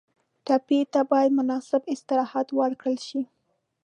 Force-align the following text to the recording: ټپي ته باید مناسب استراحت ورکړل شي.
ټپي 0.45 0.79
ته 0.93 1.01
باید 1.11 1.31
مناسب 1.39 1.81
استراحت 1.93 2.47
ورکړل 2.59 2.97
شي. 3.07 3.21